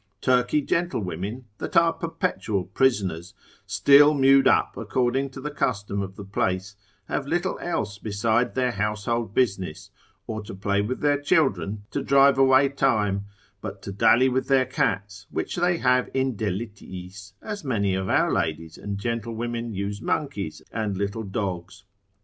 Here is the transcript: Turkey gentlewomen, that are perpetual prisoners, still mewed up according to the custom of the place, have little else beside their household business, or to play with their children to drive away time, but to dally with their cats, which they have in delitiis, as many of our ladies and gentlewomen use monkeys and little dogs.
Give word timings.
Turkey 0.21 0.63
gentlewomen, 0.63 1.45
that 1.59 1.77
are 1.77 1.93
perpetual 1.93 2.63
prisoners, 2.63 3.35
still 3.67 4.15
mewed 4.15 4.47
up 4.47 4.75
according 4.75 5.29
to 5.29 5.39
the 5.39 5.51
custom 5.51 6.01
of 6.01 6.15
the 6.15 6.23
place, 6.25 6.75
have 7.07 7.27
little 7.27 7.59
else 7.59 7.99
beside 7.99 8.55
their 8.55 8.71
household 8.71 9.35
business, 9.35 9.91
or 10.25 10.41
to 10.41 10.55
play 10.55 10.81
with 10.81 11.01
their 11.01 11.21
children 11.21 11.83
to 11.91 12.01
drive 12.01 12.39
away 12.39 12.67
time, 12.67 13.25
but 13.61 13.83
to 13.83 13.91
dally 13.91 14.27
with 14.27 14.47
their 14.47 14.65
cats, 14.65 15.27
which 15.29 15.57
they 15.57 15.77
have 15.77 16.09
in 16.15 16.35
delitiis, 16.35 17.33
as 17.43 17.63
many 17.63 17.93
of 17.93 18.09
our 18.09 18.33
ladies 18.33 18.79
and 18.79 18.97
gentlewomen 18.97 19.71
use 19.71 20.01
monkeys 20.01 20.63
and 20.71 20.97
little 20.97 21.21
dogs. 21.21 21.83